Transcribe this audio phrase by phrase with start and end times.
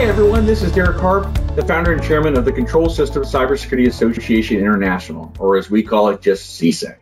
[0.00, 0.46] Hi, everyone.
[0.46, 5.30] This is Derek Harp, the founder and chairman of the Control Systems Cybersecurity Association International,
[5.38, 6.96] or as we call it, just CSA.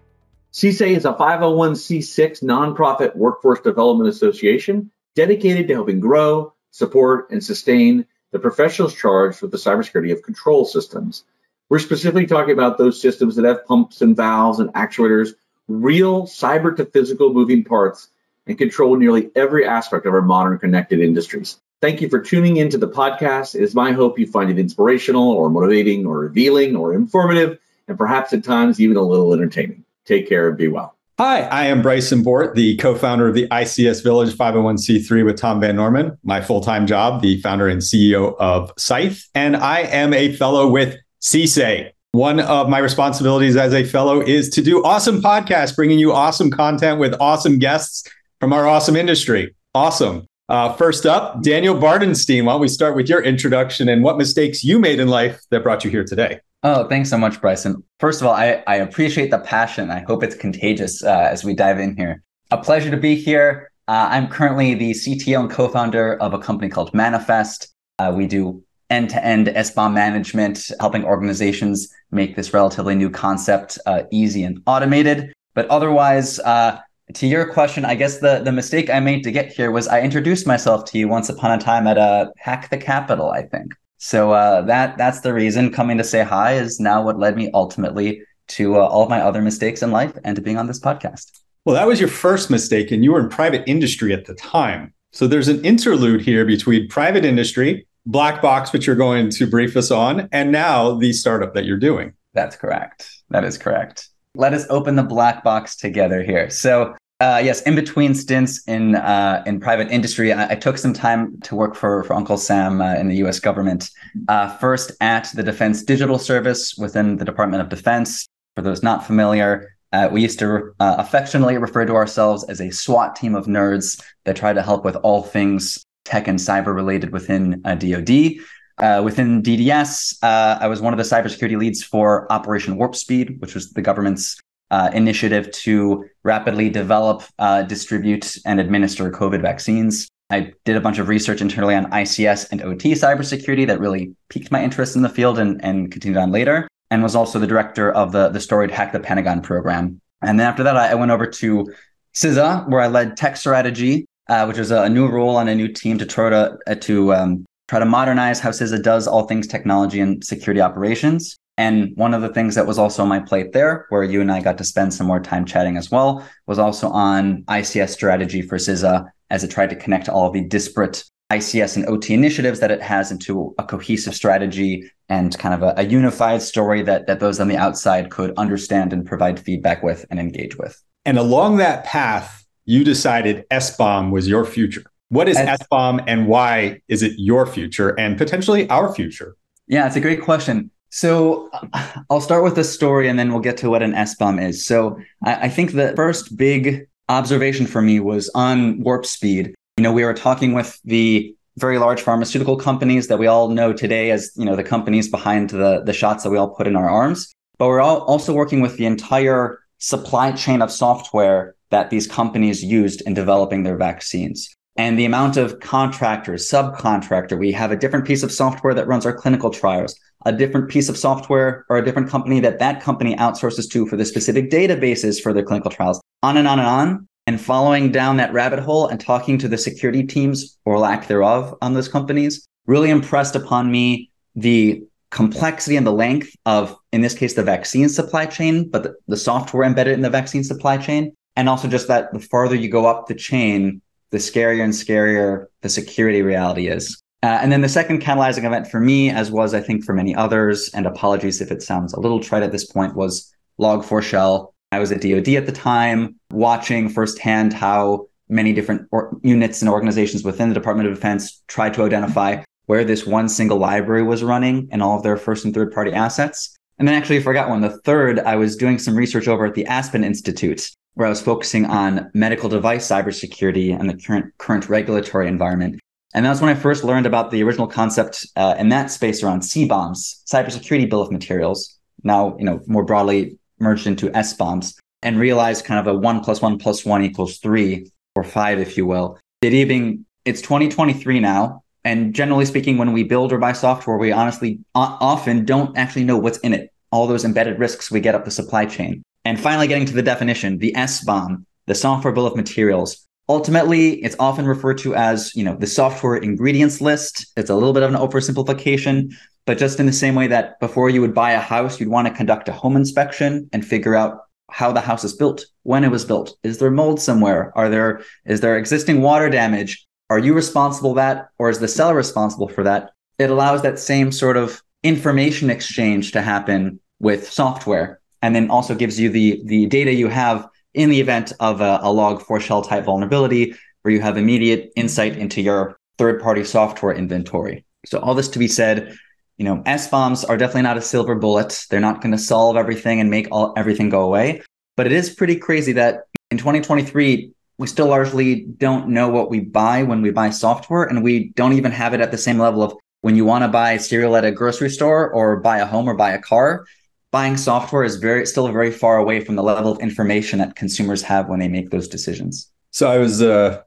[0.53, 8.05] CSA is a 501c6 nonprofit workforce development association dedicated to helping grow, support, and sustain
[8.33, 11.23] the professionals charged with the cybersecurity of control systems.
[11.69, 15.35] We're specifically talking about those systems that have pumps and valves and actuators,
[15.69, 18.09] real cyber to physical moving parts,
[18.45, 21.61] and control nearly every aspect of our modern connected industries.
[21.81, 23.55] Thank you for tuning into the podcast.
[23.55, 27.97] It is my hope you find it inspirational or motivating or revealing or informative and
[27.97, 29.85] perhaps at times even a little entertaining.
[30.05, 30.97] Take care and be well.
[31.19, 35.61] Hi, I am Bryson Bort, the co founder of the ICS Village 501c3 with Tom
[35.61, 39.29] Van Norman, my full time job, the founder and CEO of Scythe.
[39.35, 41.91] And I am a fellow with CSA.
[42.13, 46.51] One of my responsibilities as a fellow is to do awesome podcasts, bringing you awesome
[46.51, 48.09] content with awesome guests
[48.41, 49.55] from our awesome industry.
[49.75, 50.27] Awesome.
[50.49, 52.45] Uh, first up, Daniel Bardenstein.
[52.45, 55.63] Why don't we start with your introduction and what mistakes you made in life that
[55.63, 56.41] brought you here today?
[56.63, 57.85] Oh, thanks so much, Bryson.
[58.01, 59.91] First of all, I, I appreciate the passion.
[59.91, 62.23] I hope it's contagious uh, as we dive in here.
[62.51, 63.71] A pleasure to be here.
[63.89, 67.75] Uh, I'm currently the CTO and co founder of a company called Manifest.
[67.99, 73.79] Uh, we do end to end SBOM management, helping organizations make this relatively new concept
[73.85, 75.33] uh, easy and automated.
[75.55, 76.81] But otherwise, uh,
[77.15, 80.01] to your question, I guess the, the mistake I made to get here was I
[80.01, 83.73] introduced myself to you once upon a time at a Hack the Capital, I think.
[83.99, 87.51] So uh, that that's the reason coming to say hi is now what led me
[87.53, 90.81] ultimately to uh, all of my other mistakes in life and to being on this
[90.81, 91.41] podcast.
[91.65, 94.95] Well, that was your first mistake, and you were in private industry at the time.
[95.13, 99.77] So there's an interlude here between private industry black box, which you're going to brief
[99.77, 102.13] us on, and now the startup that you're doing.
[102.33, 103.11] That's correct.
[103.31, 104.09] That is correct.
[104.35, 106.49] Let us open the black box together here.
[106.49, 110.93] So, uh, yes, in between stints in uh, in private industry, I, I, took some
[110.93, 113.41] time to work for for Uncle Sam uh, in the U.S.
[113.41, 113.91] government.
[114.29, 118.27] Uh, first at the Defense Digital Service within the Department of Defense.
[118.55, 122.71] For those not familiar, uh, we used to uh, affectionately refer to ourselves as a
[122.71, 127.13] SWAT team of nerds that try to help with all things tech and cyber related
[127.13, 128.37] within uh, DoD.
[128.79, 133.41] Uh, within DDS, uh, I was one of the cybersecurity leads for Operation Warp Speed,
[133.41, 134.41] which was the government's
[134.71, 140.09] uh, initiative to rapidly develop, uh, distribute, and administer COVID vaccines.
[140.31, 144.51] I did a bunch of research internally on ICS and OT cybersecurity that really piqued
[144.51, 147.91] my interest in the field and, and continued on later, and was also the director
[147.93, 150.01] of the, the storied Hack the Pentagon program.
[150.21, 151.73] And then after that, I, I went over to
[152.15, 155.55] CISA, where I led tech strategy uh, which was a, a, new role on a
[155.55, 159.25] new team to try to uh, to um, try to modernize how CISA does all
[159.25, 161.39] things technology and security operations.
[161.59, 164.31] And one of the things that was also on my plate there, where you and
[164.31, 168.43] I got to spend some more time chatting as well, was also on ICS strategy
[168.43, 172.71] for CISA as it tried to connect all the disparate ICS and OT initiatives that
[172.71, 177.19] it has into a cohesive strategy and kind of a, a unified story that, that
[177.19, 180.81] those on the outside could understand and provide feedback with and engage with.
[181.05, 184.85] And along that path, you decided SBOM was your future.
[185.09, 189.37] What is S- SBOM and why is it your future and potentially our future?
[189.67, 190.71] Yeah, it's a great question.
[190.91, 191.51] So
[192.11, 194.65] I'll start with the story and then we'll get to what an S bomb is.
[194.65, 199.55] So I, I think the first big observation for me was on warp speed.
[199.77, 203.73] You know, we were talking with the very large pharmaceutical companies that we all know
[203.73, 206.77] today as, you know, the companies behind the, the shots that we all put in
[206.77, 207.33] our arms.
[207.59, 212.65] But we're all also working with the entire supply chain of software that these companies
[212.65, 214.49] used in developing their vaccines.
[214.77, 219.05] And the amount of contractors, subcontractor, we have a different piece of software that runs
[219.05, 219.99] our clinical trials,
[220.29, 223.97] a different piece of software or a different company that that company outsources to for
[223.97, 227.09] the specific databases for their clinical trials, on and on and on.
[227.27, 231.55] And following down that rabbit hole and talking to the security teams or lack thereof
[231.61, 237.15] on those companies really impressed upon me the complexity and the length of, in this
[237.15, 241.15] case, the vaccine supply chain, but the, the software embedded in the vaccine supply chain,
[241.37, 243.81] and also just that the farther you go up the chain,
[244.11, 247.03] the scarier and scarier the security reality is.
[247.23, 250.15] Uh, and then the second catalyzing event for me, as was I think for many
[250.15, 254.55] others, and apologies if it sounds a little trite at this point, was Log4Shell.
[254.71, 259.69] I was at DoD at the time, watching firsthand how many different or- units and
[259.69, 264.23] organizations within the Department of Defense tried to identify where this one single library was
[264.23, 266.55] running and all of their first and third party assets.
[266.79, 267.63] And then actually I forgot one.
[267.63, 271.21] The third, I was doing some research over at the Aspen Institute, where I was
[271.21, 275.81] focusing on medical device cybersecurity and the current current regulatory environment.
[276.15, 279.41] And that's when I first learned about the original concept uh, in that space around
[279.41, 285.65] CBOMs, cybersecurity bill of materials, now you know more broadly merged into S-bombs, and realized
[285.65, 289.19] kind of a one plus one plus one equals three or five, if you will.
[289.43, 294.13] It even it's 2023 now, And generally speaking, when we build or buy software, we
[294.13, 298.25] honestly often don't actually know what's in it, all those embedded risks we get up
[298.25, 299.03] the supply chain.
[299.25, 303.08] And finally, getting to the definition, the S bomb, the software bill of materials.
[303.29, 307.27] Ultimately, it's often referred to as, you know, the software ingredients list.
[307.37, 309.13] It's a little bit of an oversimplification,
[309.45, 312.09] but just in the same way that before you would buy a house, you'd want
[312.09, 314.21] to conduct a home inspection and figure out
[314.51, 316.37] how the house is built, when it was built.
[316.43, 317.53] Is there mold somewhere?
[317.55, 319.87] Are there is there existing water damage?
[320.09, 322.93] Are you responsible that or is the seller responsible for that?
[323.19, 328.75] It allows that same sort of information exchange to happen with software and then also
[328.75, 330.49] gives you the the data you have
[330.79, 335.43] in the event of a, a log4shell type vulnerability where you have immediate insight into
[335.43, 337.65] your third party software inventory.
[337.85, 338.97] So all this to be said,
[339.39, 341.67] you know, S bombs are definitely not a silver bullet.
[341.69, 344.43] They're not going to solve everything and make all everything go away.
[344.77, 349.41] But it is pretty crazy that in 2023, we still largely don't know what we
[349.41, 352.63] buy when we buy software, and we don't even have it at the same level
[352.63, 355.89] of when you want to buy cereal at a grocery store or buy a home
[355.89, 356.65] or buy a car.
[357.11, 361.03] Buying software is very still very far away from the level of information that consumers
[361.03, 362.51] have when they make those decisions.
[362.71, 363.63] So I was uh,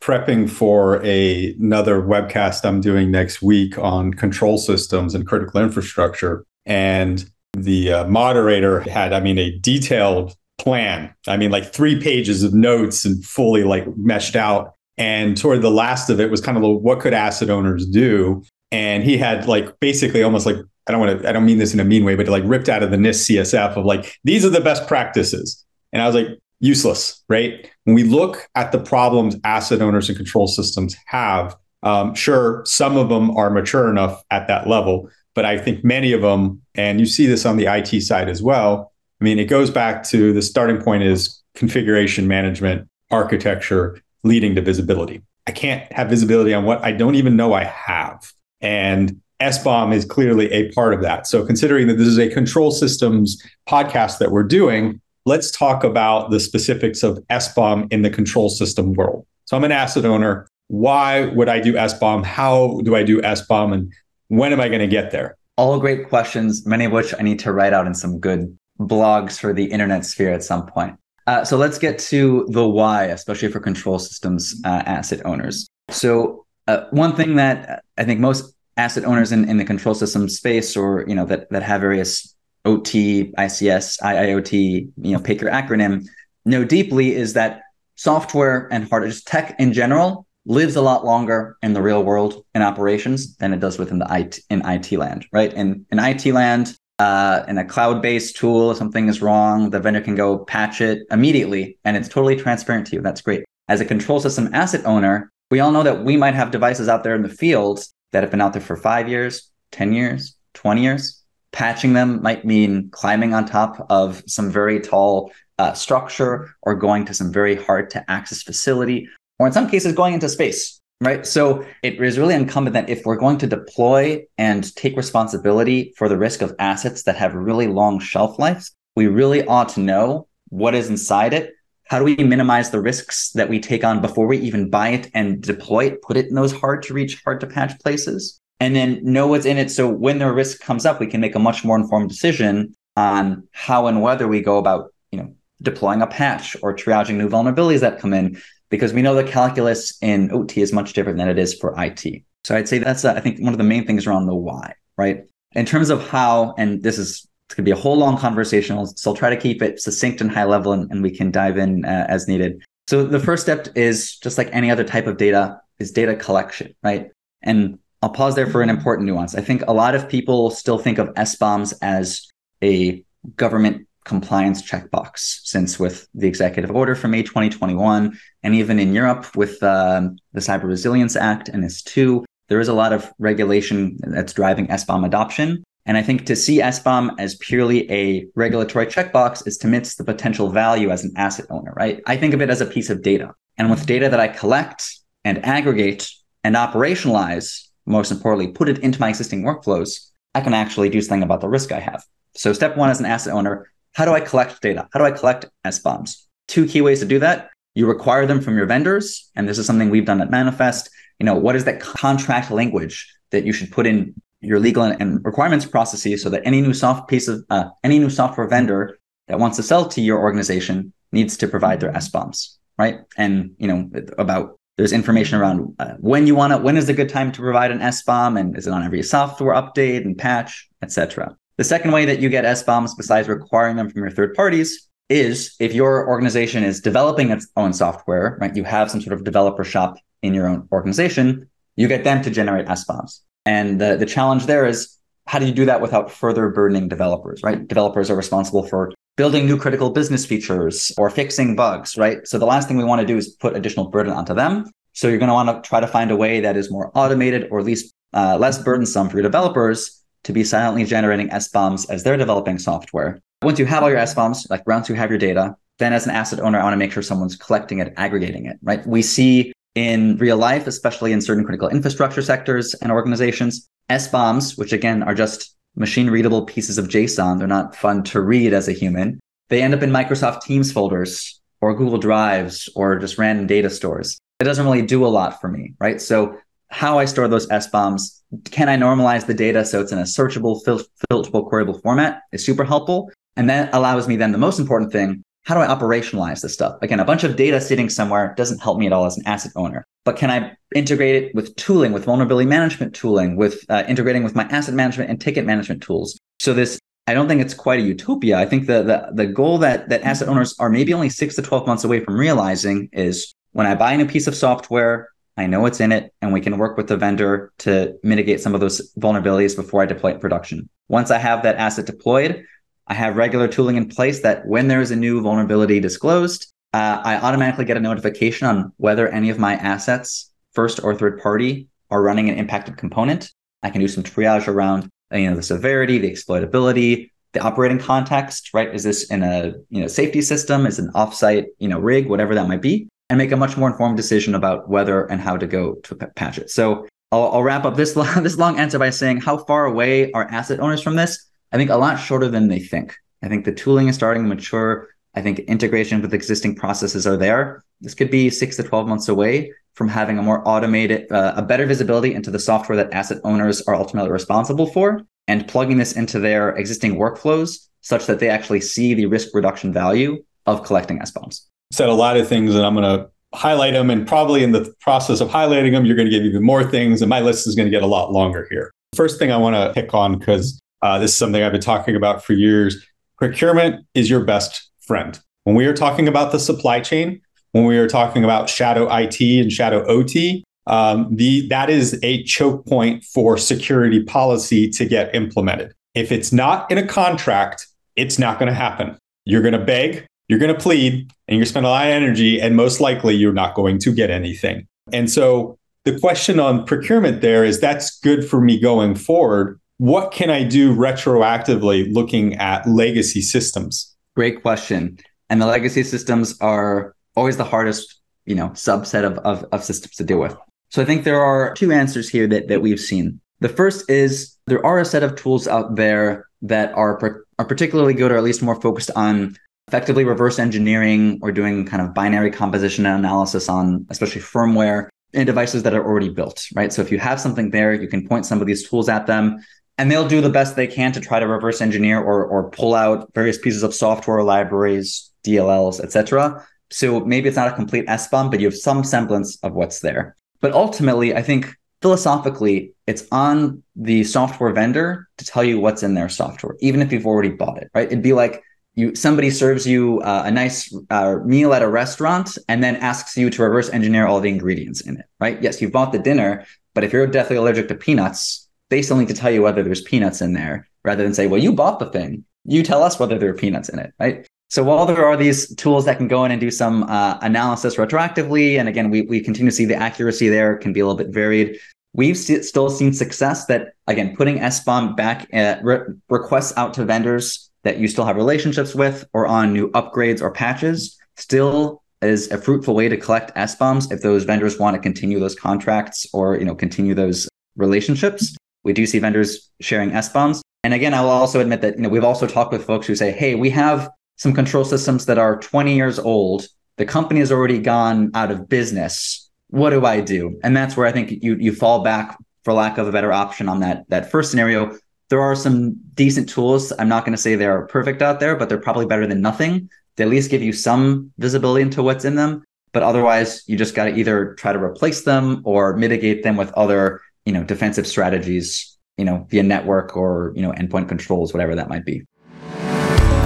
[0.00, 6.44] prepping for a, another webcast I'm doing next week on control systems and critical infrastructure.
[6.66, 11.14] And the uh, moderator had, I mean, a detailed plan.
[11.28, 14.74] I mean, like three pages of notes and fully like meshed out.
[14.98, 18.42] And toward the last of it was kind of what could asset owners do?
[18.72, 20.56] And he had like basically almost like,
[20.88, 22.68] I don't want to, I don't mean this in a mean way, but like ripped
[22.68, 25.64] out of the NIST CSF of like, these are the best practices.
[25.92, 27.68] And I was like, useless, right?
[27.84, 32.96] When we look at the problems asset owners and control systems have, um, sure, some
[32.96, 37.00] of them are mature enough at that level, but I think many of them, and
[37.00, 38.92] you see this on the IT side as well.
[39.20, 44.62] I mean, it goes back to the starting point is configuration management, architecture, leading to
[44.62, 45.20] visibility.
[45.46, 48.32] I can't have visibility on what I don't even know I have.
[48.62, 51.26] And SBOM is clearly a part of that.
[51.26, 56.30] So, considering that this is a control systems podcast that we're doing, let's talk about
[56.30, 59.26] the specifics of SBOM in the control system world.
[59.44, 60.48] So I'm an asset owner.
[60.68, 62.24] Why would I do SBOM?
[62.24, 63.74] How do I do SBOM?
[63.74, 63.92] And
[64.28, 65.36] when am I going to get there?
[65.56, 69.38] All great questions, many of which I need to write out in some good blogs
[69.38, 70.96] for the internet sphere at some point.
[71.26, 75.68] Uh, so let's get to the why, especially for control systems uh, asset owners.
[75.90, 80.28] So uh, one thing that I think most asset owners in, in the control system
[80.28, 85.50] space, or you know that that have various OT, ICS, IIoT, you know, pick your
[85.50, 86.06] acronym,
[86.44, 87.62] know deeply is that
[87.96, 92.44] software and hardware, just tech in general, lives a lot longer in the real world
[92.54, 95.52] in operations than it does within the IT in IT land, right?
[95.52, 100.00] In in IT land, uh, in a cloud-based tool, if something is wrong, the vendor
[100.00, 103.02] can go patch it immediately, and it's totally transparent to you.
[103.02, 103.44] That's great.
[103.68, 107.04] As a control system asset owner, we all know that we might have devices out
[107.04, 110.82] there in the field that have been out there for five years, ten years, twenty
[110.82, 111.22] years,
[111.52, 117.04] Patching them might mean climbing on top of some very tall uh, structure or going
[117.04, 119.06] to some very hard to access facility,
[119.38, 120.80] or in some cases, going into space.
[121.02, 121.26] Right.
[121.26, 126.08] So it is really incumbent that if we're going to deploy and take responsibility for
[126.08, 130.28] the risk of assets that have really long shelf lives, we really ought to know
[130.48, 131.52] what is inside it.
[131.92, 135.10] How do we minimize the risks that we take on before we even buy it
[135.12, 138.40] and deploy it, put it in those hard to reach, hard to patch places?
[138.60, 139.72] and then know what's in it.
[139.72, 143.48] So when the risk comes up, we can make a much more informed decision on
[143.50, 147.80] how and whether we go about, you know, deploying a patch or triaging new vulnerabilities
[147.80, 148.40] that come in,
[148.70, 152.22] because we know the calculus in OT is much different than it is for IT.
[152.44, 154.76] So I'd say that's, uh, I think, one of the main things around the why,
[154.96, 155.24] right?
[155.56, 158.86] In terms of how, and this is it's going to be a whole long conversation,
[158.86, 161.58] so I'll try to keep it succinct and high level, and, and we can dive
[161.58, 162.62] in uh, as needed.
[162.88, 166.74] So the first step is just like any other type of data, is data collection,
[166.82, 167.10] right?
[167.42, 169.34] And I'll pause there for an important nuance.
[169.34, 172.26] I think a lot of people still think of SBOMs as
[172.64, 173.04] a
[173.36, 179.36] government compliance checkbox, since with the executive order from May 2021, and even in Europe
[179.36, 184.32] with um, the Cyber Resilience Act and NIS2, there is a lot of regulation that's
[184.32, 185.62] driving SBOM adoption.
[185.84, 190.04] And I think to see SBOM as purely a regulatory checkbox is to miss the
[190.04, 192.00] potential value as an asset owner, right?
[192.06, 193.34] I think of it as a piece of data.
[193.58, 194.88] And with data that I collect
[195.24, 196.08] and aggregate
[196.44, 201.22] and operationalize, most importantly, put it into my existing workflows, I can actually do something
[201.22, 202.04] about the risk I have.
[202.34, 204.88] So step one as an asset owner, how do I collect data?
[204.92, 206.24] How do I collect SBOMs?
[206.48, 207.50] Two key ways to do that.
[207.74, 209.30] You require them from your vendors.
[209.34, 210.90] And this is something we've done at Manifest.
[211.18, 215.24] You know, what is that contract language that you should put in your legal and
[215.24, 219.38] requirements processes so that any new soft piece of uh, any new software vendor that
[219.38, 223.00] wants to sell to your organization needs to provide their SBOMs, right?
[223.16, 226.94] And you know about There's information around uh, when you want to, when is a
[226.94, 230.68] good time to provide an SBOM and is it on every software update and patch,
[230.82, 231.36] etc.
[231.58, 235.54] The second way that you get SBOMs, besides requiring them from your third parties, is
[235.60, 238.56] if your organization is developing its own software, right?
[238.56, 242.30] You have some sort of developer shop in your own organization, you get them to
[242.30, 243.20] generate SBOMs.
[243.44, 244.96] And the, the challenge there is
[245.26, 247.66] how do you do that without further burdening developers, right?
[247.66, 252.26] Developers are responsible for building new critical business features or fixing bugs, right?
[252.26, 254.64] So the last thing we want to do is put additional burden onto them.
[254.94, 257.48] So you're going to want to try to find a way that is more automated
[257.50, 262.04] or at least uh, less burdensome for your developers to be silently generating SBOMs as
[262.04, 263.20] they're developing software.
[263.42, 266.12] Once you have all your SBOMs, like once you have your data, then as an
[266.12, 268.86] asset owner, I want to make sure someone's collecting it, aggregating it, right?
[268.86, 274.56] We see in real life, especially in certain critical infrastructure sectors and organizations, S bombs,
[274.56, 278.68] which again are just machine readable pieces of JSON, they're not fun to read as
[278.68, 279.20] a human.
[279.48, 284.18] They end up in Microsoft Teams folders or Google Drives or just random data stores.
[284.40, 286.00] It doesn't really do a lot for me, right?
[286.00, 286.36] So
[286.68, 290.02] how I store those S bombs, can I normalize the data so it's in a
[290.02, 293.10] searchable, fil- filterable, queryable format is super helpful.
[293.36, 296.78] And that allows me then the most important thing how do I operationalize this stuff?
[296.82, 299.52] Again, a bunch of data sitting somewhere doesn't help me at all as an asset
[299.56, 299.84] owner.
[300.04, 304.34] But can I integrate it with tooling, with vulnerability management tooling, with uh, integrating with
[304.34, 306.18] my asset management and ticket management tools?
[306.38, 308.38] So this, I don't think it's quite a utopia.
[308.38, 311.42] I think the the, the goal that that asset owners are maybe only six to
[311.42, 315.46] twelve months away from realizing is when I buy a new piece of software, I
[315.46, 318.60] know what's in it, and we can work with the vendor to mitigate some of
[318.60, 320.68] those vulnerabilities before I deploy it in production.
[320.88, 322.44] Once I have that asset deployed,
[322.86, 327.00] I have regular tooling in place that when there is a new vulnerability disclosed, uh,
[327.04, 331.68] I automatically get a notification on whether any of my assets, first or third party,
[331.90, 333.32] are running an impacted component.
[333.62, 338.50] I can do some triage around you know the severity, the exploitability, the operating context.
[338.54, 338.74] Right?
[338.74, 340.66] Is this in a you know safety system?
[340.66, 343.70] Is an offsite you know rig, whatever that might be, and make a much more
[343.70, 346.50] informed decision about whether and how to go to patch it.
[346.50, 350.24] So I'll, I'll wrap up this this long answer by saying how far away are
[350.24, 351.28] asset owners from this?
[351.52, 352.96] I think a lot shorter than they think.
[353.22, 354.88] I think the tooling is starting to mature.
[355.14, 357.64] I think integration with existing processes are there.
[357.80, 361.42] This could be six to 12 months away from having a more automated, uh, a
[361.42, 365.92] better visibility into the software that asset owners are ultimately responsible for and plugging this
[365.92, 371.00] into their existing workflows such that they actually see the risk reduction value of collecting
[371.00, 371.46] S bombs.
[371.72, 373.90] Said a lot of things and I'm going to highlight them.
[373.90, 377.02] And probably in the process of highlighting them, you're going to give even more things.
[377.02, 378.70] And my list is going to get a lot longer here.
[378.94, 381.96] First thing I want to pick on, because uh, this is something I've been talking
[381.96, 382.84] about for years.
[383.16, 385.18] Procurement is your best friend.
[385.44, 387.20] When we are talking about the supply chain,
[387.52, 392.22] when we are talking about shadow IT and shadow OT, um, the that is a
[392.24, 395.72] choke point for security policy to get implemented.
[395.94, 398.96] If it's not in a contract, it's not going to happen.
[399.24, 401.86] You're going to beg, you're going to plead, and you're going to spend a lot
[401.86, 404.66] of energy, and most likely you're not going to get anything.
[404.92, 410.12] And so the question on procurement there is that's good for me going forward what
[410.12, 413.94] can I do retroactively looking at legacy systems?
[414.14, 414.98] Great question.
[415.28, 419.96] And the legacy systems are always the hardest, you know, subset of, of, of systems
[419.96, 420.36] to deal with.
[420.70, 423.20] So I think there are two answers here that, that we've seen.
[423.40, 427.94] The first is there are a set of tools out there that are, are particularly
[427.94, 429.36] good or at least more focused on
[429.68, 435.62] effectively reverse engineering or doing kind of binary composition analysis on especially firmware and devices
[435.62, 436.72] that are already built, right?
[436.72, 439.38] So if you have something there, you can point some of these tools at them
[439.78, 442.74] and they'll do the best they can to try to reverse engineer or or pull
[442.74, 448.08] out various pieces of software libraries dlls etc so maybe it's not a complete S
[448.08, 450.16] bomb, but you have some semblance of what's there.
[450.40, 455.94] But ultimately i think philosophically it's on the software vendor to tell you what's in
[455.94, 457.86] their software even if you've already bought it right?
[457.86, 458.42] It'd be like
[458.74, 463.16] you somebody serves you uh, a nice uh, meal at a restaurant and then asks
[463.16, 465.40] you to reverse engineer all the ingredients in it right?
[465.42, 469.08] Yes you bought the dinner but if you're deathly allergic to peanuts they still need
[469.08, 471.90] to tell you whether there's peanuts in there rather than say, well, you bought the
[471.90, 472.24] thing.
[472.44, 474.26] You tell us whether there are peanuts in it, right?
[474.48, 477.76] So while there are these tools that can go in and do some uh, analysis
[477.76, 480.96] retroactively, and again, we, we continue to see the accuracy there can be a little
[480.96, 481.58] bit varied.
[481.92, 486.84] We've st- still seen success that, again, putting SBOM back uh, re- requests out to
[486.86, 492.30] vendors that you still have relationships with or on new upgrades or patches still is
[492.30, 496.38] a fruitful way to collect SBOMs if those vendors want to continue those contracts or,
[496.38, 498.34] you know, continue those relationships.
[498.64, 500.42] We do see vendors sharing S bombs.
[500.64, 502.94] And again, I will also admit that you know we've also talked with folks who
[502.94, 506.46] say, "Hey, we have some control systems that are 20 years old.
[506.76, 509.28] The company has already gone out of business.
[509.48, 512.78] What do I do?" And that's where I think you you fall back for lack
[512.78, 514.78] of a better option on that that first scenario.
[515.10, 516.72] There are some decent tools.
[516.78, 519.68] I'm not going to say they're perfect out there, but they're probably better than nothing.
[519.96, 522.44] They at least give you some visibility into what's in them.
[522.72, 526.50] but otherwise you just got to either try to replace them or mitigate them with
[526.52, 531.54] other, you know, defensive strategies, you know, via network or, you know, endpoint controls, whatever
[531.54, 532.04] that might be.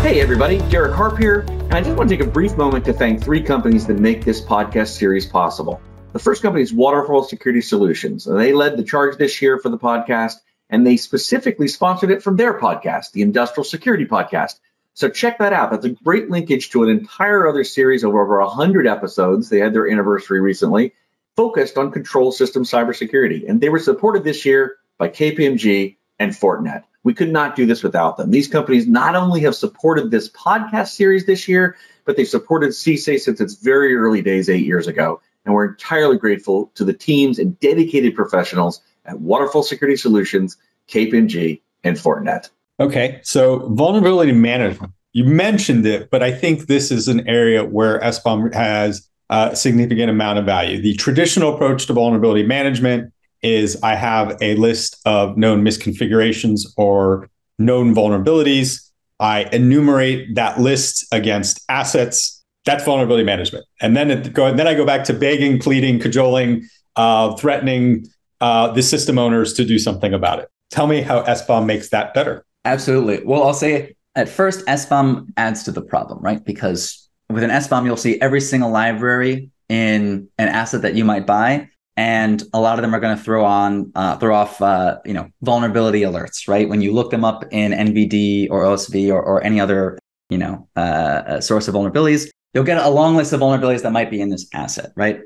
[0.03, 2.93] Hey everybody, Derek Harp here, and I just want to take a brief moment to
[2.93, 5.81] thank three companies that make this podcast series possible.
[6.12, 9.69] The first company is Waterfall Security Solutions, and they led the charge this year for
[9.69, 10.35] the podcast,
[10.71, 14.61] and they specifically sponsored it from their podcast, the Industrial Security Podcast.
[14.95, 15.73] So check that out.
[15.73, 19.49] That's a great linkage to an entire other series of over 100 episodes.
[19.49, 20.95] They had their anniversary recently,
[21.37, 23.49] focused on control system cybersecurity.
[23.49, 26.85] And they were supported this year by KPMG and Fortinet.
[27.05, 28.31] We could not do this without them.
[28.31, 33.21] These companies not only have supported this podcast series this year, but they've supported CSA
[33.21, 35.21] since its very early days eight years ago.
[35.45, 40.57] And we're entirely grateful to the teams and dedicated professionals at Waterfall Security Solutions,
[40.88, 42.50] KPMG, and Fortinet.
[42.81, 44.93] Okay, so vulnerability management.
[45.12, 50.11] You mentioned it, but I think this is an area where SBOM has a significant
[50.11, 50.80] amount of value.
[50.80, 57.28] The traditional approach to vulnerability management is I have a list of known misconfigurations or
[57.59, 58.90] known vulnerabilities.
[59.18, 62.45] I enumerate that list against assets.
[62.64, 63.64] That's vulnerability management.
[63.80, 68.06] And then it go, then I go back to begging, pleading, cajoling, uh, threatening
[68.40, 70.49] uh, the system owners to do something about it.
[70.71, 72.45] Tell me how SBOM makes that better.
[72.64, 73.25] Absolutely.
[73.25, 76.45] Well, I'll say at first, SBOM adds to the problem, right?
[76.45, 81.26] Because with an SBOM, you'll see every single library in an asset that you might
[81.26, 84.99] buy, and a lot of them are going to throw on uh, throw off uh,
[85.04, 86.68] you know vulnerability alerts, right?
[86.68, 89.99] When you look them up in NVD or OSV or, or any other
[90.30, 94.11] you know uh, source of vulnerabilities, you'll get a long list of vulnerabilities that might
[94.11, 95.21] be in this asset, right?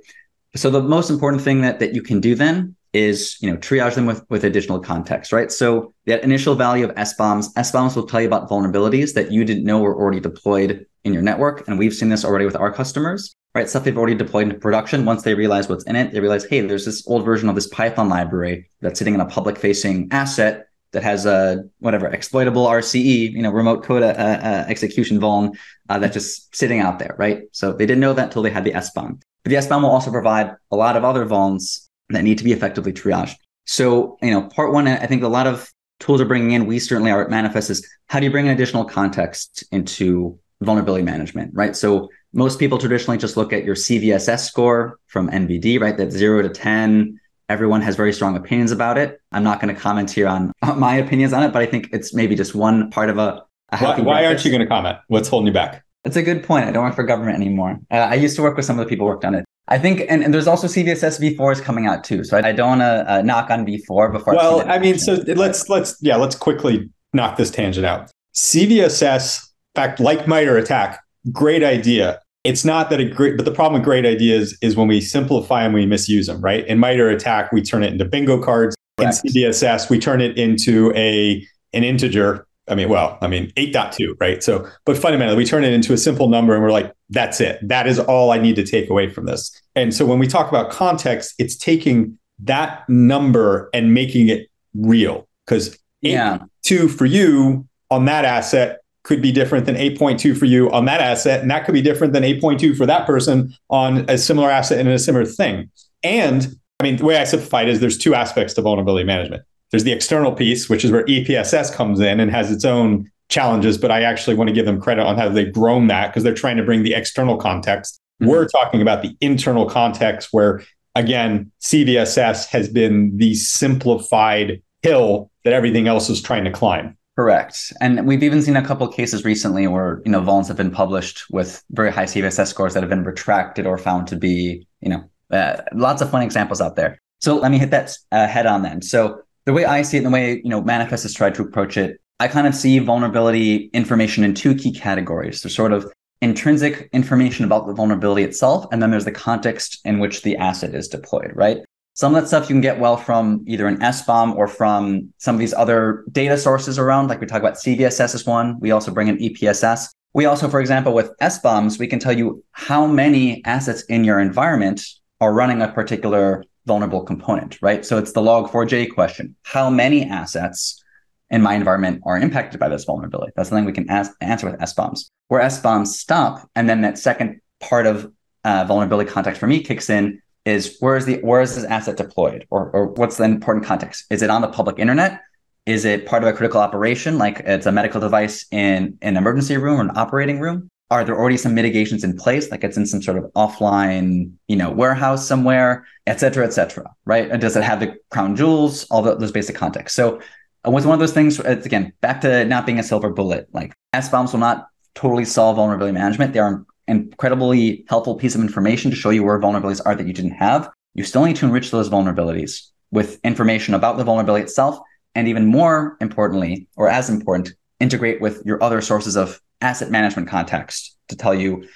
[0.56, 3.94] So the most important thing that that you can do then is you know triage
[3.94, 5.52] them with with additional context right?
[5.52, 9.64] So that initial value of s-bombs s-bombs will tell you about vulnerabilities that you didn't
[9.64, 11.66] know were already deployed in your network.
[11.66, 13.68] And we've seen this already with our customers right?
[13.68, 15.04] Stuff they've already deployed into production.
[15.04, 17.68] Once they realize what's in it they realize hey there's this old version of this
[17.68, 23.32] python library that's sitting in a public facing asset that has a whatever exploitable RCE,
[23.32, 25.56] you know, remote code uh, uh, execution vuln
[25.88, 27.42] uh, that's just sitting out there, right?
[27.52, 30.10] So they didn't know that until they had the s-bomb But the SBOM will also
[30.10, 33.36] provide a lot of other vulns that need to be effectively triaged.
[33.66, 35.70] So, you know, part one, I think a lot of
[36.00, 38.52] tools are bringing in, we certainly are at Manifest is how do you bring in
[38.52, 41.76] additional context into vulnerability management, right?
[41.76, 45.96] So most people traditionally just look at your CVSS score from NVD, right?
[45.96, 47.20] That's zero to 10.
[47.48, 49.20] Everyone has very strong opinions about it.
[49.32, 52.14] I'm not going to comment here on my opinions on it, but I think it's
[52.14, 54.98] maybe just one part of a, a why, why aren't you going to comment?
[55.08, 55.84] What's holding you back?
[56.04, 56.66] That's a good point.
[56.66, 57.78] I don't work for government anymore.
[57.90, 59.44] Uh, I used to work with some of the people who worked on it.
[59.70, 62.24] I think, and, and, there's also CVSS v4 is coming out too.
[62.24, 64.34] So I, I don't want to uh, knock on v4 before.
[64.34, 68.10] Well, I mean, so let's let's yeah, let's quickly knock this tangent out.
[68.34, 70.98] CVSS, in fact, like MITRE ATT&CK,
[71.32, 72.20] great idea.
[72.42, 75.62] It's not that a great, but the problem with great ideas is when we simplify
[75.62, 76.66] them, we misuse them, right?
[76.66, 78.76] In MITRE ATT&CK, we turn it into bingo cards.
[78.98, 79.20] Correct.
[79.24, 84.14] In CVSS, we turn it into a an integer I mean, well, I mean, 8.2,
[84.20, 84.42] right?
[84.42, 87.58] So, but fundamentally, we turn it into a simple number and we're like, that's it.
[87.66, 89.50] That is all I need to take away from this.
[89.74, 95.28] And so when we talk about context, it's taking that number and making it real
[95.44, 96.38] because yeah.
[96.62, 101.00] 2 for you on that asset could be different than 8.2 for you on that
[101.00, 101.40] asset.
[101.40, 104.88] And that could be different than 8.2 for that person on a similar asset and
[104.88, 105.70] a similar thing.
[106.02, 109.42] And I mean, the way I simplify it is there's two aspects to vulnerability management.
[109.70, 113.78] There's the external piece, which is where EPSS comes in and has its own challenges,
[113.78, 116.34] but I actually want to give them credit on how they've grown that because they're
[116.34, 118.00] trying to bring the external context.
[118.20, 118.30] Mm-hmm.
[118.30, 120.62] We're talking about the internal context where,
[120.94, 126.96] again, CVSS has been the simplified hill that everything else is trying to climb.
[127.16, 127.72] Correct.
[127.80, 130.70] And we've even seen a couple of cases recently where, you know, vulns have been
[130.70, 134.88] published with very high CVSS scores that have been retracted or found to be, you
[134.88, 136.98] know, uh, lots of fun examples out there.
[137.20, 138.80] So let me hit that uh, head on then.
[138.80, 139.20] So
[139.50, 141.76] the way I see it, and the way you know Manifest has tried to approach
[141.76, 145.42] it, I kind of see vulnerability information in two key categories.
[145.42, 149.98] There's sort of intrinsic information about the vulnerability itself, and then there's the context in
[149.98, 151.58] which the asset is deployed, right?
[151.94, 155.34] Some of that stuff you can get well from either an SBOM or from some
[155.34, 158.56] of these other data sources around, like we talk about CVSS is one.
[158.60, 159.88] We also bring in EPSS.
[160.14, 164.20] We also, for example, with SBOMs, we can tell you how many assets in your
[164.20, 164.80] environment
[165.20, 167.84] are running a particular vulnerable component, right?
[167.84, 169.34] So it's the log4j question.
[169.42, 170.80] How many assets
[171.28, 173.32] in my environment are impacted by this vulnerability?
[173.34, 175.10] That's something we can ask, answer with SBOMs.
[175.26, 178.12] Where SBOMs stop, and then that second part of
[178.44, 181.96] uh, vulnerability context for me kicks in is where is the where is this asset
[181.96, 184.04] deployed, or or what's the important context?
[184.08, 185.22] Is it on the public internet?
[185.66, 189.56] Is it part of a critical operation, like it's a medical device in an emergency
[189.56, 190.70] room or an operating room?
[190.90, 194.56] Are there already some mitigations in place, like it's in some sort of offline, you
[194.56, 197.30] know, warehouse somewhere, et cetera, et cetera, right?
[197.30, 200.20] And does it have the crown jewels, all the, those basic context So
[200.66, 203.48] uh, with one of those things, it's again, back to not being a silver bullet,
[203.52, 206.32] like s bombs will not totally solve vulnerability management.
[206.32, 210.06] They are an incredibly helpful piece of information to show you where vulnerabilities are that
[210.06, 210.68] you didn't have.
[210.94, 214.80] You still need to enrich those vulnerabilities with information about the vulnerability itself.
[215.14, 220.28] And even more importantly, or as important, integrate with your other sources of asset management
[220.28, 221.66] context to tell you,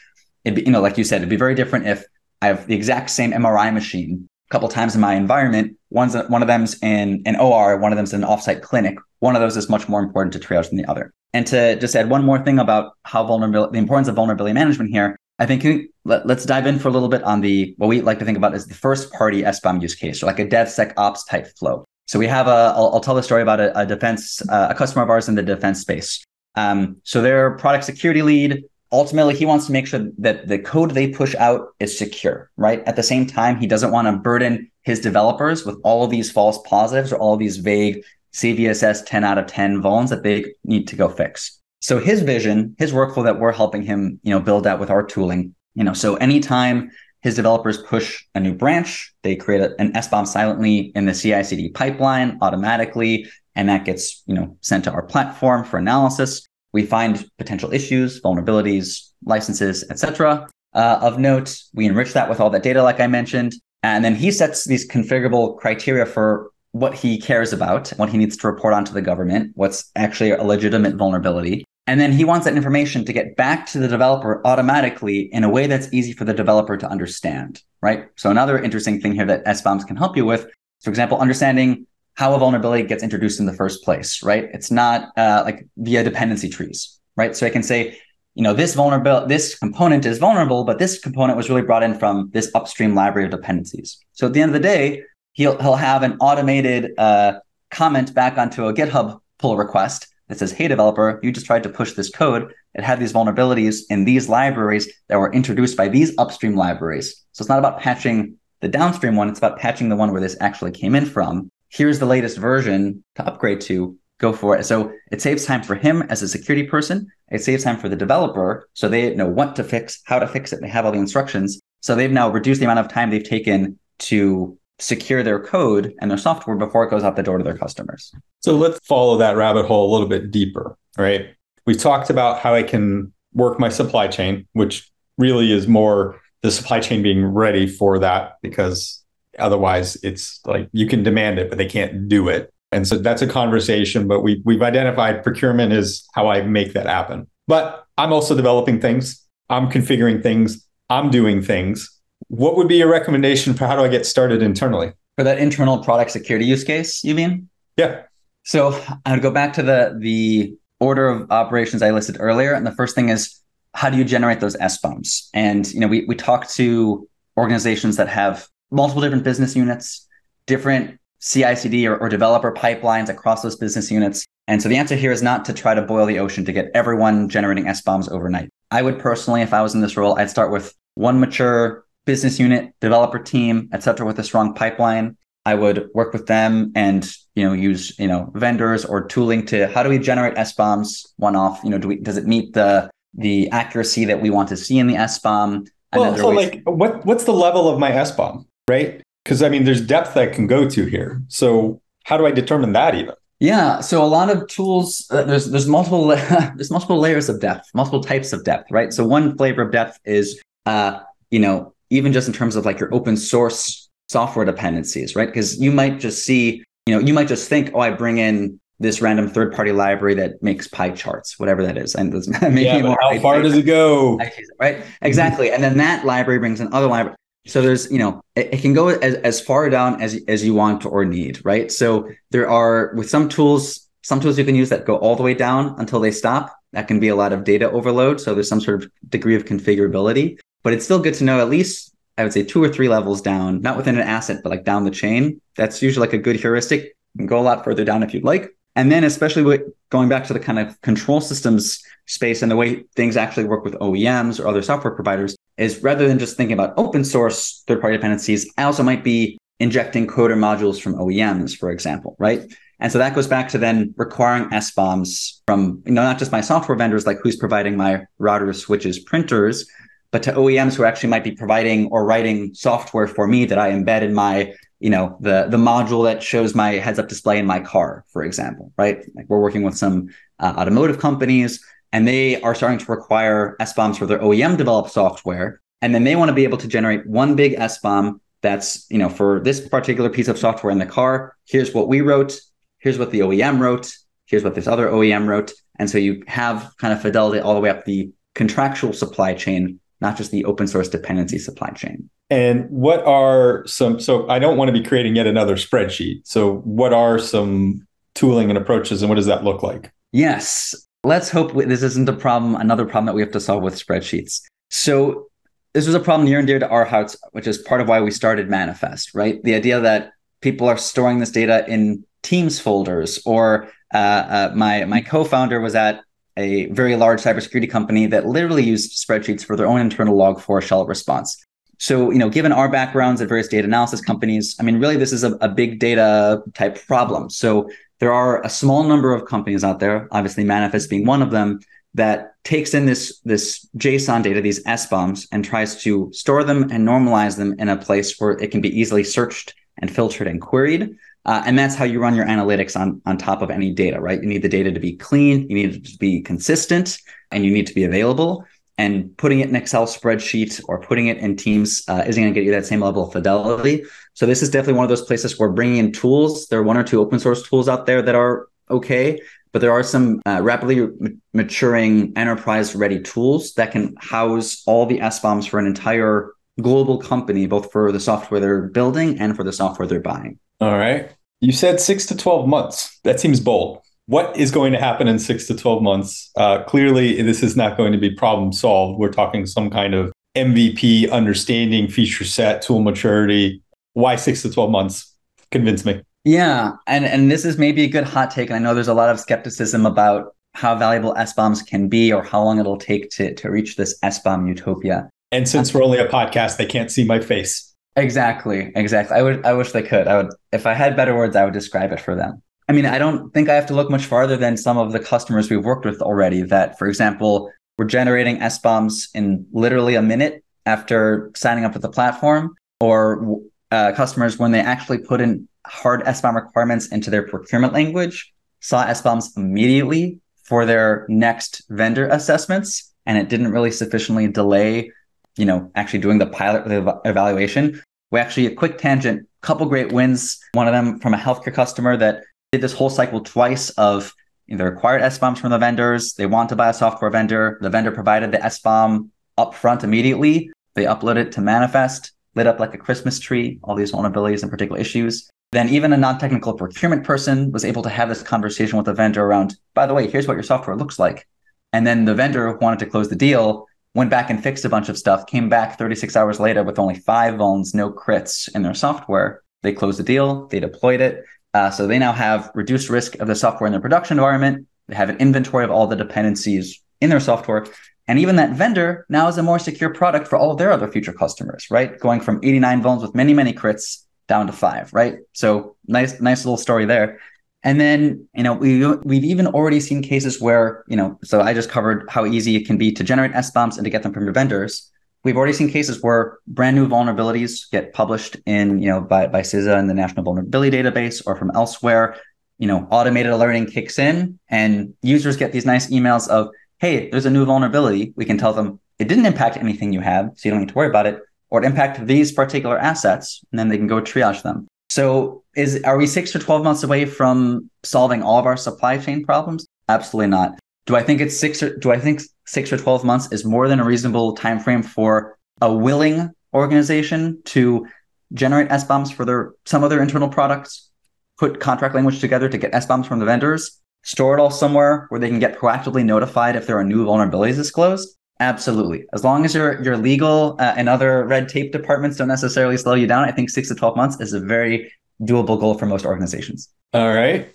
[0.45, 2.05] be, you know, like you said, it'd be very different if
[2.43, 5.77] I have the exact same MRI machine a couple times in my environment.
[5.91, 8.99] One's one of them's in an OR, one of them's in an offsite clinic.
[9.21, 11.13] One of those is much more important to triage than the other.
[11.33, 14.91] And to just add one more thing about how vulnerability, the importance of vulnerability management
[14.91, 18.01] here, I think let, us dive in for a little bit on the what we
[18.01, 21.27] like to think about as the first party SBOM use case, or like a DevSecOps
[21.29, 21.85] type flow.
[22.07, 24.75] So we have a, I'll, I'll tell the story about a, a defense, uh, a
[24.75, 26.25] customer of ours in the defense space.
[26.57, 30.93] Um, so their product security lead, ultimately, he wants to make sure that the code
[30.93, 32.83] they push out is secure, right?
[32.87, 36.31] At the same time, he doesn't want to burden his developers with all of these
[36.31, 40.89] false positives or all these vague CVSS 10 out of 10 vulns that they need
[40.89, 41.61] to go fix.
[41.81, 45.03] So his vision, his workflow that we're helping him, you know, build out with our
[45.03, 46.91] tooling, you know, so anytime
[47.25, 49.13] his developers push a new branch.
[49.23, 54.35] They create a, an SBOM silently in the CI/CD pipeline automatically, and that gets you
[54.35, 56.47] know sent to our platform for analysis.
[56.73, 60.49] We find potential issues, vulnerabilities, licenses, etc.
[60.75, 64.17] Uh, of note, we enrich that with all that data, like I mentioned, and then
[64.17, 68.75] he sets these configurable criteria for what he cares about, what he needs to report
[68.75, 71.65] onto the government, what's actually a legitimate vulnerability.
[71.87, 75.49] And then he wants that information to get back to the developer automatically in a
[75.49, 78.09] way that's easy for the developer to understand, right?
[78.17, 80.49] So another interesting thing here that SBOMs can help you with,
[80.83, 84.49] for example, understanding how a vulnerability gets introduced in the first place, right?
[84.53, 87.37] It's not uh, like via dependency trees, right?
[87.37, 87.99] So I can say,
[88.35, 91.99] you know, this vulnerable, this component is vulnerable, but this component was really brought in
[91.99, 93.99] from this upstream library of dependencies.
[94.13, 97.35] So at the end of the day, he'll he'll have an automated uh,
[97.71, 101.69] comment back onto a GitHub pull request that says, hey, developer, you just tried to
[101.69, 102.53] push this code.
[102.75, 107.25] It had these vulnerabilities in these libraries that were introduced by these upstream libraries.
[107.33, 110.37] So it's not about patching the downstream one, it's about patching the one where this
[110.41, 111.51] actually came in from.
[111.75, 113.99] Here's the latest version to upgrade to.
[114.21, 114.65] Go for it.
[114.65, 117.09] So it saves time for him as a security person.
[117.33, 118.69] It saves time for the developer.
[118.73, 120.61] So they know what to fix, how to fix it.
[120.61, 121.61] They have all the instructions.
[121.83, 126.09] So they've now reduced the amount of time they've taken to secure their code and
[126.09, 128.13] their software before it goes out the door to their customers.
[128.39, 131.35] So let's follow that rabbit hole a little bit deeper, right?
[131.67, 136.53] We've talked about how I can work my supply chain, which really is more the
[136.53, 139.04] supply chain being ready for that because
[139.39, 142.53] otherwise it's like you can demand it, but they can't do it.
[142.73, 146.87] And so that's a conversation, but we, we've identified procurement is how I make that
[146.87, 147.27] happen.
[147.47, 151.95] But I'm also developing things, I'm configuring things, I'm doing things
[152.29, 154.93] what would be your recommendation for how do I get started internally?
[155.17, 157.49] For that internal product security use case, you mean?
[157.77, 158.03] Yeah.
[158.43, 162.53] So I would go back to the the order of operations I listed earlier.
[162.53, 163.41] And the first thing is
[163.75, 165.29] how do you generate those S bombs?
[165.33, 170.07] And you know, we we talk to organizations that have multiple different business units,
[170.47, 174.27] different CI/CD or, or developer pipelines across those business units.
[174.47, 176.71] And so the answer here is not to try to boil the ocean to get
[176.75, 178.51] everyone generating S bombs overnight.
[178.71, 182.39] I would personally, if I was in this role, I'd start with one mature business
[182.39, 185.17] unit, developer team, et cetera, with a strong pipeline.
[185.47, 189.67] I would work with them and you know use you know vendors or tooling to
[189.69, 191.61] how do we generate S bombs one off?
[191.65, 194.79] You know, do we does it meet the the accuracy that we want to see
[194.79, 195.69] in the SBOM?
[195.93, 199.03] And well, so ways- like what what's the level of my SBOM, right?
[199.25, 201.23] Because I mean, there's depth I can go to here.
[201.29, 203.15] So how do I determine that even?
[203.41, 206.07] Yeah, so a lot of tools uh, there's there's multiple
[206.57, 208.93] there's multiple layers of depth, multiple types of depth, right?
[208.93, 211.01] So one flavor of depth is uh,
[211.31, 215.29] you know even just in terms of like your open source software dependencies, right?
[215.29, 218.61] Because you might just see, you know, you might just think, oh, I bring in
[218.81, 221.95] this random third party library that makes pie charts, whatever that is.
[221.95, 224.19] And maybe yeah, more how far does it go?
[224.61, 224.85] Right.
[225.03, 225.51] Exactly.
[225.51, 227.17] And then that library brings in other library.
[227.47, 230.55] So there's, you know, it, it, can go as, as far down as, as you
[230.55, 231.71] want or need, right?
[231.71, 235.23] So there are with some tools, some tools you can use that go all the
[235.23, 236.57] way down until they stop.
[236.73, 238.21] That can be a lot of data overload.
[238.21, 241.49] So there's some sort of degree of configurability but it's still good to know at
[241.49, 244.65] least I would say two or three levels down, not within an asset, but like
[244.65, 245.41] down the chain.
[245.57, 246.97] That's usually like a good heuristic.
[247.15, 248.57] You can go a lot further down if you'd like.
[248.77, 252.57] And then, especially with going back to the kind of control systems space and the
[252.57, 256.55] way things actually work with OEMs or other software providers, is rather than just thinking
[256.55, 260.95] about open source third party dependencies, I also might be injecting code or modules from
[260.95, 262.43] OEMs, for example, right?
[262.81, 266.41] And so that goes back to then requiring SBOMs from, you know, not just my
[266.41, 269.67] software vendors, like who's providing my routers, switches, printers,
[270.11, 273.71] but to OEMs who actually might be providing or writing software for me that I
[273.71, 277.47] embed in my, you know, the the module that shows my heads up display in
[277.47, 279.05] my car, for example, right?
[279.15, 283.97] Like we're working with some uh, automotive companies, and they are starting to require SBOMs
[283.97, 287.37] for their OEM developed software, and then they want to be able to generate one
[287.37, 291.35] big SBOM that's, you know, for this particular piece of software in the car.
[291.47, 292.39] Here's what we wrote
[292.85, 295.53] here's what the OEM wrote, here's what this other OEM wrote.
[295.79, 299.81] And so you have kind of fidelity all the way up the contractual supply chain,
[300.03, 302.11] not just the open source dependency supply chain.
[302.29, 306.27] And what are some, so I don't want to be creating yet another spreadsheet.
[306.27, 309.91] So, what are some tooling and approaches, and what does that look like?
[310.13, 310.75] Yes.
[311.05, 314.41] Let's hope this isn't a problem, another problem that we have to solve with spreadsheets.
[314.71, 315.29] So,
[315.75, 318.01] this was a problem near and dear to our hearts, which is part of why
[318.01, 319.43] we started Manifest, right?
[319.43, 324.85] The idea that people are storing this data in Teams folders, or uh, uh, my
[324.87, 326.01] my co-founder was at
[326.37, 331.45] a very large cybersecurity company that literally used spreadsheets for their own internal Log4Shell response.
[331.79, 335.13] So, you know, given our backgrounds at various data analysis companies, I mean, really, this
[335.13, 337.31] is a, a big data type problem.
[337.31, 337.69] So,
[338.01, 341.61] there are a small number of companies out there, obviously Manifest being one of them,
[341.95, 346.87] that takes in this this JSON data, these SBOMs, and tries to store them and
[346.87, 350.97] normalize them in a place where it can be easily searched and filtered and queried.
[351.27, 354.21] Uh, and that's how you run your analytics on, on top of any data, right?
[354.21, 356.99] You need the data to be clean, you need it to be consistent,
[357.31, 358.45] and you need to be available.
[358.77, 362.39] And putting it in Excel spreadsheet or putting it in Teams uh, isn't going to
[362.39, 363.85] get you that same level of fidelity.
[364.15, 366.47] So this is definitely one of those places where bringing in tools.
[366.47, 369.21] There are one or two open source tools out there that are okay,
[369.53, 370.89] but there are some uh, rapidly
[371.33, 377.47] maturing enterprise ready tools that can house all the SBOMs for an entire global company,
[377.47, 380.39] both for the software they're building and for the software they're buying.
[380.61, 381.11] All right.
[381.41, 382.99] You said six to 12 months.
[383.03, 383.81] That seems bold.
[384.07, 386.31] What is going to happen in six to 12 months?
[386.37, 388.99] Uh, clearly, this is not going to be problem solved.
[388.99, 393.63] We're talking some kind of MVP, understanding, feature set, tool maturity.
[393.95, 395.13] Why six to 12 months?
[395.51, 396.03] Convince me.
[396.25, 396.73] Yeah.
[396.87, 398.51] And, and this is maybe a good hot take.
[398.51, 402.13] And I know there's a lot of skepticism about how valuable S bombs can be
[402.13, 405.09] or how long it'll take to, to reach this S bomb utopia.
[405.33, 407.75] And since we're only a podcast, they can't see my face.
[407.97, 409.17] Exactly, exactly.
[409.17, 410.09] I would I wish they could.
[410.09, 412.43] I would if I had better words, I would describe it for them.
[412.69, 414.99] I mean, I don't think I have to look much farther than some of the
[414.99, 420.03] customers we've worked with already that, for example, we're generating S bombs in literally a
[420.03, 423.41] minute after signing up with the platform, or
[423.75, 428.85] uh, customers when they actually put in hard SBOM requirements into their procurement language, saw
[428.87, 434.91] SBOMs immediately for their next vendor assessments, and it didn't really sufficiently delay
[435.37, 437.83] you know, actually doing the pilot the evaluation.
[438.11, 440.39] We actually a quick tangent, couple great wins.
[440.53, 444.15] One of them from a healthcare customer that did this whole cycle twice of
[444.47, 446.15] you know, required SBOMs from the vendors.
[446.15, 447.59] They want to buy a software vendor.
[447.61, 449.09] The vendor provided the SBOM
[449.39, 450.51] upfront immediately.
[450.75, 454.51] They upload it to Manifest, lit up like a Christmas tree, all these vulnerabilities and
[454.51, 455.29] particular issues.
[455.53, 459.25] Then even a non-technical procurement person was able to have this conversation with the vendor
[459.25, 461.29] around, by the way, here's what your software looks like.
[461.73, 464.89] And then the vendor wanted to close the deal went back and fixed a bunch
[464.89, 468.75] of stuff, came back 36 hours later with only five vulns, no crits in their
[468.75, 469.43] software.
[469.63, 471.25] They closed the deal, they deployed it.
[471.55, 474.67] Uh, so they now have reduced risk of the software in their production environment.
[474.89, 477.67] They have an inventory of all the dependencies in their software.
[478.07, 480.89] And even that vendor now is a more secure product for all of their other
[480.89, 481.99] future customers, right?
[481.99, 485.17] Going from 89 vulns with many, many crits down to five, right?
[485.33, 487.19] So nice, nice little story there.
[487.63, 491.55] And then, you know, we, we've even already seen cases where, you know, so I
[491.55, 494.25] just covered how easy it can be to generate SBOMs and to get them from
[494.25, 494.91] your vendors.
[495.25, 499.41] We've already seen cases where brand new vulnerabilities get published in, you know, by, by
[499.41, 502.17] CISA and the National Vulnerability Database or from elsewhere.
[502.59, 507.27] You know, automated alerting kicks in and users get these nice emails of, hey, there's
[507.27, 508.13] a new vulnerability.
[508.17, 510.75] We can tell them it didn't impact anything you have, so you don't need to
[510.75, 514.43] worry about it, or it impacted these particular assets, and then they can go triage
[514.43, 514.67] them.
[514.91, 518.99] So is are we 6 to 12 months away from solving all of our supply
[518.99, 519.67] chain problems?
[519.89, 520.59] Absolutely not.
[520.87, 523.69] Do I think it's 6 or do I think 6 or 12 months is more
[523.69, 527.87] than a reasonable time frame for a willing organization to
[528.33, 530.91] generate SBOMs for their some of their internal products,
[531.39, 535.19] put contract language together to get SBOMs from the vendors, store it all somewhere where
[535.19, 538.17] they can get proactively notified if there are new vulnerabilities disclosed?
[538.41, 539.05] Absolutely.
[539.13, 542.95] As long as your your legal uh, and other red tape departments don't necessarily slow
[542.95, 546.05] you down, I think six to twelve months is a very doable goal for most
[546.05, 546.69] organizations.
[546.93, 547.55] All right.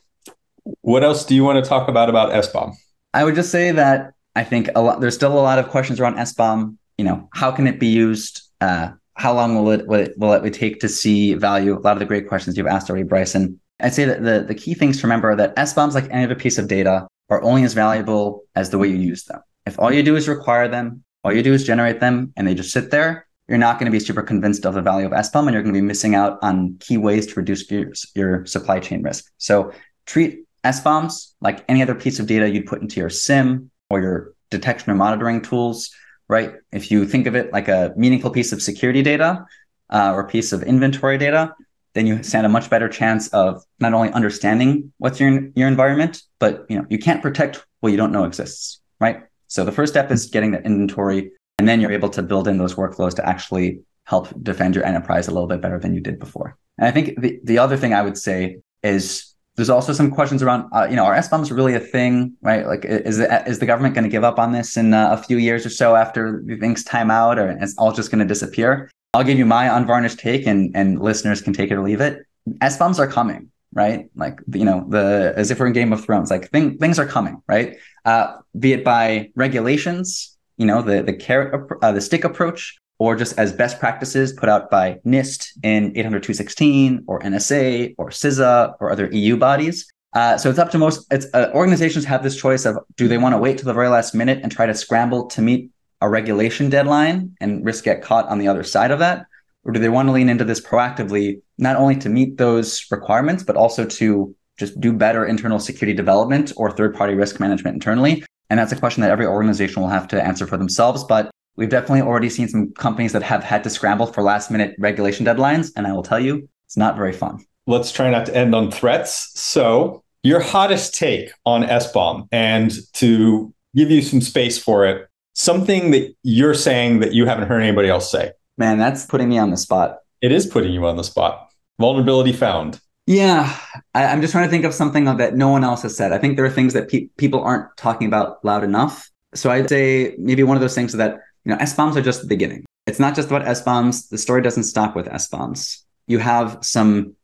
[0.81, 2.75] What else do you want to talk about about SBOM?
[3.13, 5.01] I would just say that I think a lot.
[5.01, 6.77] There's still a lot of questions around SBOM.
[6.97, 8.41] You know, how can it be used?
[8.61, 11.77] Uh, how long will it, will it will it take to see value?
[11.77, 13.59] A lot of the great questions you've asked already, Bryson.
[13.79, 16.35] I'd say that the, the key things to remember are that SBOMs, like any other
[16.35, 19.41] piece of data, are only as valuable as the way you use them.
[19.65, 22.55] If all you do is require them, all you do is generate them, and they
[22.55, 25.47] just sit there, you're not going to be super convinced of the value of SBOM,
[25.47, 28.79] and you're going to be missing out on key ways to reduce your, your supply
[28.79, 29.31] chain risk.
[29.37, 29.71] So
[30.05, 34.33] treat SBOMs like any other piece of data you'd put into your SIEM or your
[34.49, 35.91] detection or monitoring tools,
[36.27, 36.53] right?
[36.71, 39.45] If you think of it like a meaningful piece of security data
[39.89, 41.53] uh, or piece of inventory data,
[41.93, 46.21] then you stand a much better chance of not only understanding what's your your environment,
[46.39, 49.23] but you know you can't protect what you don't know exists, right?
[49.47, 52.57] So the first step is getting the inventory, and then you're able to build in
[52.57, 56.19] those workflows to actually help defend your enterprise a little bit better than you did
[56.19, 56.57] before.
[56.77, 60.41] And I think the, the other thing I would say is there's also some questions
[60.41, 62.65] around, uh, you know, are SBOMs really a thing, right?
[62.65, 65.17] Like, is it, is the government going to give up on this in uh, a
[65.21, 68.89] few years or so after things time out, or it's all just going to disappear?
[69.13, 72.25] I'll give you my unvarnished take, and and listeners can take it or leave it.
[72.61, 74.09] SBOMs are coming, right?
[74.15, 77.05] Like, you know, the as if we're in Game of Thrones, like thing, things are
[77.05, 77.77] coming, right?
[78.05, 83.15] Uh, be it by regulations, you know, the the carrot, uh, the stick approach, or
[83.15, 88.91] just as best practices put out by NIST in 802.16 or NSA or CISA or
[88.91, 89.91] other EU bodies.
[90.13, 93.17] Uh, so it's up to most it's, uh, organizations have this choice of do they
[93.17, 96.09] want to wait till the very last minute and try to scramble to meet a
[96.09, 99.25] regulation deadline and risk get caught on the other side of that,
[99.63, 103.43] or do they want to lean into this proactively, not only to meet those requirements
[103.43, 108.23] but also to just do better internal security development or third party risk management internally?
[108.49, 111.03] And that's a question that every organization will have to answer for themselves.
[111.03, 114.75] But We've definitely already seen some companies that have had to scramble for last minute
[114.79, 115.73] regulation deadlines.
[115.75, 117.43] And I will tell you, it's not very fun.
[117.67, 119.37] Let's try not to end on threats.
[119.37, 125.08] So, your hottest take on SBOM and to give you some space for it,
[125.39, 128.33] something that you're saying that you haven't heard anybody else say.
[128.57, 129.99] Man, that's putting me on the spot.
[130.21, 131.49] It is putting you on the spot.
[131.79, 132.79] Vulnerability found.
[133.07, 133.57] Yeah,
[133.95, 136.11] I, am just trying to think of something that no one else has said.
[136.11, 139.09] I think there are things that pe- people aren't talking about loud enough.
[139.33, 142.27] So I'd say maybe one of those things that you know, SBOMs are just the
[142.27, 142.65] beginning.
[142.85, 144.09] It's not just about SBOMs.
[144.09, 145.83] The story doesn't stop with SBOMs.
[146.07, 147.15] You have some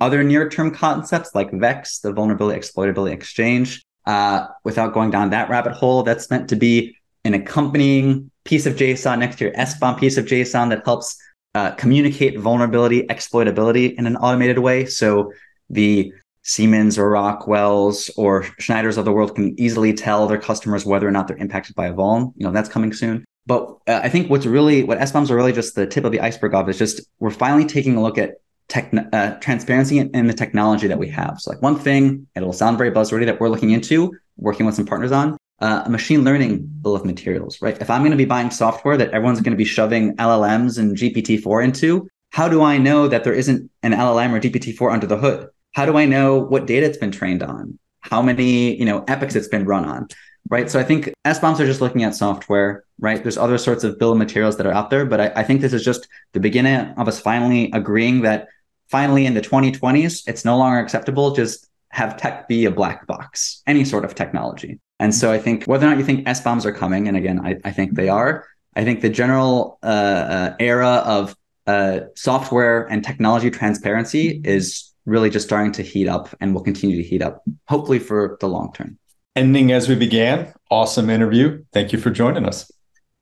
[0.00, 3.82] other near-term concepts like VEX, the Vulnerability Exploitability Exchange.
[4.04, 8.74] Uh, without going down that rabbit hole, that's meant to be an accompanying piece of
[8.74, 11.16] JSON next to your SBOM piece of JSON that helps
[11.54, 14.86] uh, communicate vulnerability exploitability in an automated way.
[14.86, 15.32] So
[15.70, 21.06] the Siemens or Rockwell's or Schneider's of the world can easily tell their customers whether
[21.06, 22.32] or not they're impacted by a vuln.
[22.36, 23.24] You know, that's coming soon.
[23.46, 26.20] But uh, I think what's really what SBOMs are really just the tip of the
[26.20, 28.34] iceberg of is just we're finally taking a look at
[28.74, 31.40] uh, transparency in the technology that we have.
[31.40, 34.86] So like one thing, it'll sound very buzzwordy that we're looking into, working with some
[34.86, 37.80] partners on, uh, a machine learning bill of materials, right?
[37.80, 40.96] If I'm going to be buying software that everyone's going to be shoving LLMs and
[40.96, 45.16] GPT-4 into, how do I know that there isn't an LLM or GPT-4 under the
[45.16, 45.48] hood?
[45.72, 47.78] How do I know what data it's been trained on?
[48.00, 50.08] How many, you know, epochs it's been run on?
[50.48, 50.70] right?
[50.70, 53.22] So I think SBOMs are just looking at software, right?
[53.22, 55.60] There's other sorts of bill of materials that are out there, but I, I think
[55.60, 58.48] this is just the beginning of us finally agreeing that
[58.88, 63.62] finally in the 2020s, it's no longer acceptable just have tech be a black box,
[63.66, 64.80] any sort of technology.
[64.98, 67.56] And so I think whether or not you think SBOMs are coming, and again, I,
[67.64, 73.04] I think they are, I think the general uh, uh, era of uh, software and
[73.04, 77.42] technology transparency is really just starting to heat up and will continue to heat up,
[77.68, 78.98] hopefully for the long term
[79.36, 80.52] ending as we began.
[80.70, 81.64] Awesome interview.
[81.72, 82.70] Thank you for joining us.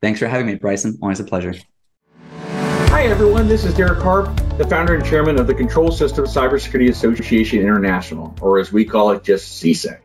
[0.01, 0.97] Thanks for having me, Bryson.
[1.01, 1.53] Always a pleasure.
[2.39, 3.47] Hi, everyone.
[3.47, 4.27] This is Derek Harp,
[4.61, 9.09] the founder and chairman of the Control Systems Cybersecurity Association International, or as we call
[9.09, 9.97] it, just CSA.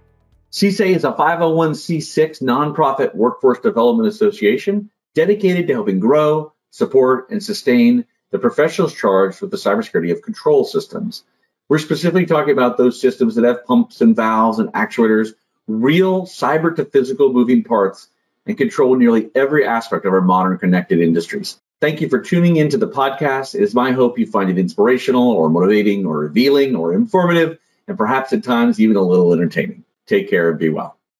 [0.50, 8.06] CSA is a 501c6 nonprofit workforce development association dedicated to helping grow, support, and sustain
[8.30, 11.24] the professionals charged with the cybersecurity of control systems.
[11.68, 15.34] We're specifically talking about those systems that have pumps and valves and actuators
[15.66, 18.08] real cyber to physical moving parts
[18.46, 21.60] and control nearly every aspect of our modern connected industries.
[21.80, 23.54] Thank you for tuning into the podcast.
[23.54, 27.98] It is my hope you find it inspirational or motivating or revealing or informative and
[27.98, 29.84] perhaps at times even a little entertaining.
[30.06, 30.95] Take care and be well.